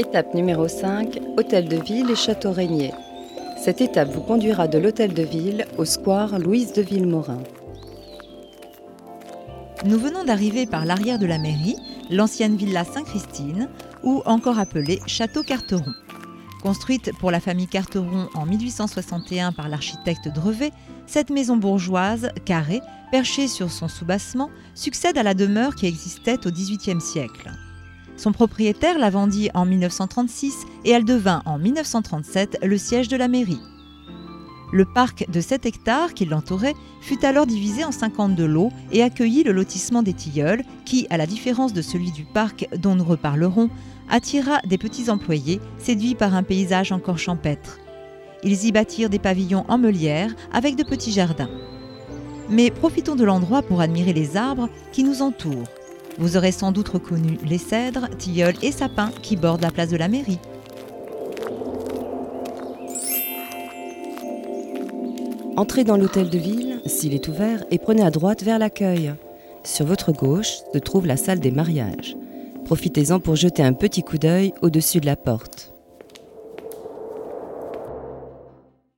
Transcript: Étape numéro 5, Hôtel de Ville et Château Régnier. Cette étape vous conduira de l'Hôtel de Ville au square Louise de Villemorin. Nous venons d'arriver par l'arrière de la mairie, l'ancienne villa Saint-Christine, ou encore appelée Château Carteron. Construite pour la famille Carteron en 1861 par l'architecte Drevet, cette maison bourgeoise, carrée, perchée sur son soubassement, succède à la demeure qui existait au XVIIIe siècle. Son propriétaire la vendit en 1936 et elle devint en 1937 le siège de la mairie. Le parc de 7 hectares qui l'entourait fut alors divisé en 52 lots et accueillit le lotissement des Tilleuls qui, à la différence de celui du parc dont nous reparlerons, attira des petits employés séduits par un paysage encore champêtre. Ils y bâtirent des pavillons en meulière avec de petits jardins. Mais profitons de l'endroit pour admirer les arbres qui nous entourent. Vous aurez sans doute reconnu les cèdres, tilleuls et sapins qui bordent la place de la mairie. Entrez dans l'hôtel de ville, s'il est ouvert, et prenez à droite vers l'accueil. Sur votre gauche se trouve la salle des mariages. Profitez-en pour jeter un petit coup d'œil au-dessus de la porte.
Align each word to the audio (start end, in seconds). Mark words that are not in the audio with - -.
Étape 0.00 0.32
numéro 0.32 0.66
5, 0.66 1.20
Hôtel 1.36 1.68
de 1.68 1.76
Ville 1.76 2.10
et 2.10 2.16
Château 2.16 2.52
Régnier. 2.52 2.90
Cette 3.62 3.82
étape 3.82 4.08
vous 4.08 4.22
conduira 4.22 4.66
de 4.66 4.78
l'Hôtel 4.78 5.12
de 5.12 5.22
Ville 5.22 5.66
au 5.76 5.84
square 5.84 6.38
Louise 6.38 6.72
de 6.72 6.80
Villemorin. 6.80 7.42
Nous 9.84 9.98
venons 9.98 10.24
d'arriver 10.24 10.64
par 10.64 10.86
l'arrière 10.86 11.18
de 11.18 11.26
la 11.26 11.36
mairie, 11.36 11.76
l'ancienne 12.08 12.56
villa 12.56 12.82
Saint-Christine, 12.84 13.68
ou 14.02 14.22
encore 14.24 14.58
appelée 14.58 15.00
Château 15.06 15.42
Carteron. 15.42 15.92
Construite 16.62 17.10
pour 17.18 17.30
la 17.30 17.40
famille 17.40 17.68
Carteron 17.68 18.30
en 18.32 18.46
1861 18.46 19.52
par 19.52 19.68
l'architecte 19.68 20.28
Drevet, 20.28 20.72
cette 21.06 21.28
maison 21.28 21.58
bourgeoise, 21.58 22.30
carrée, 22.46 22.80
perchée 23.12 23.48
sur 23.48 23.70
son 23.70 23.88
soubassement, 23.88 24.48
succède 24.74 25.18
à 25.18 25.22
la 25.22 25.34
demeure 25.34 25.74
qui 25.74 25.84
existait 25.84 26.46
au 26.46 26.50
XVIIIe 26.50 27.02
siècle. 27.02 27.50
Son 28.20 28.32
propriétaire 28.32 28.98
la 28.98 29.08
vendit 29.08 29.48
en 29.54 29.64
1936 29.64 30.66
et 30.84 30.90
elle 30.90 31.06
devint 31.06 31.40
en 31.46 31.56
1937 31.56 32.58
le 32.62 32.76
siège 32.76 33.08
de 33.08 33.16
la 33.16 33.28
mairie. 33.28 33.62
Le 34.74 34.84
parc 34.84 35.24
de 35.30 35.40
7 35.40 35.64
hectares 35.64 36.12
qui 36.12 36.26
l'entourait 36.26 36.74
fut 37.00 37.24
alors 37.24 37.46
divisé 37.46 37.82
en 37.82 37.92
52 37.92 38.44
lots 38.44 38.72
et 38.92 39.02
accueillit 39.02 39.42
le 39.42 39.52
lotissement 39.52 40.02
des 40.02 40.12
Tilleuls 40.12 40.64
qui, 40.84 41.06
à 41.08 41.16
la 41.16 41.24
différence 41.24 41.72
de 41.72 41.80
celui 41.80 42.12
du 42.12 42.24
parc 42.24 42.68
dont 42.76 42.94
nous 42.94 43.04
reparlerons, 43.04 43.70
attira 44.10 44.60
des 44.66 44.76
petits 44.76 45.08
employés 45.08 45.58
séduits 45.78 46.14
par 46.14 46.34
un 46.34 46.42
paysage 46.42 46.92
encore 46.92 47.18
champêtre. 47.18 47.78
Ils 48.44 48.66
y 48.66 48.70
bâtirent 48.70 49.08
des 49.08 49.18
pavillons 49.18 49.64
en 49.68 49.78
meulière 49.78 50.34
avec 50.52 50.76
de 50.76 50.84
petits 50.84 51.12
jardins. 51.12 51.48
Mais 52.50 52.70
profitons 52.70 53.16
de 53.16 53.24
l'endroit 53.24 53.62
pour 53.62 53.80
admirer 53.80 54.12
les 54.12 54.36
arbres 54.36 54.68
qui 54.92 55.04
nous 55.04 55.22
entourent. 55.22 55.79
Vous 56.18 56.36
aurez 56.36 56.52
sans 56.52 56.72
doute 56.72 56.88
reconnu 56.88 57.38
les 57.44 57.58
cèdres, 57.58 58.08
tilleuls 58.18 58.56
et 58.62 58.72
sapins 58.72 59.10
qui 59.22 59.36
bordent 59.36 59.62
la 59.62 59.70
place 59.70 59.90
de 59.90 59.96
la 59.96 60.08
mairie. 60.08 60.38
Entrez 65.56 65.84
dans 65.84 65.96
l'hôtel 65.96 66.30
de 66.30 66.38
ville, 66.38 66.80
s'il 66.86 67.12
est 67.12 67.28
ouvert, 67.28 67.64
et 67.70 67.78
prenez 67.78 68.02
à 68.02 68.10
droite 68.10 68.42
vers 68.42 68.58
l'accueil. 68.58 69.12
Sur 69.62 69.84
votre 69.84 70.12
gauche 70.12 70.58
se 70.72 70.78
trouve 70.78 71.06
la 71.06 71.16
salle 71.16 71.40
des 71.40 71.50
mariages. 71.50 72.16
Profitez-en 72.64 73.20
pour 73.20 73.36
jeter 73.36 73.62
un 73.62 73.72
petit 73.72 74.02
coup 74.02 74.16
d'œil 74.16 74.54
au-dessus 74.62 75.00
de 75.00 75.06
la 75.06 75.16
porte. 75.16 75.74